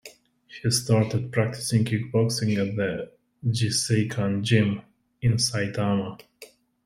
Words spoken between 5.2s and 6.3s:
in Saitama.